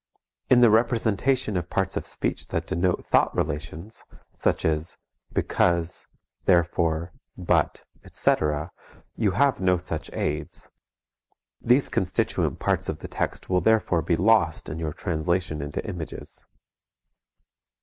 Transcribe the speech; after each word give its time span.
In 0.49 0.61
the 0.61 0.71
representation 0.71 1.55
of 1.55 1.69
parts 1.69 1.95
of 1.95 2.07
speech 2.07 2.47
that 2.47 2.65
denote 2.65 3.05
thought 3.05 3.35
relations, 3.35 4.03
such 4.33 4.65
as 4.65 4.97
because, 5.31 6.07
therefore, 6.45 7.13
but, 7.37 7.83
etc., 8.03 8.71
you 9.15 9.33
have 9.33 9.61
no 9.61 9.77
such 9.77 10.11
aids; 10.13 10.69
these 11.61 11.87
constituent 11.87 12.57
parts 12.57 12.89
of 12.89 12.97
the 12.97 13.07
text 13.07 13.47
will 13.47 13.61
therefore 13.61 14.01
be 14.01 14.17
lost 14.17 14.69
in 14.69 14.79
your 14.79 14.91
translation 14.91 15.61
into 15.61 15.85
images. 15.87 16.45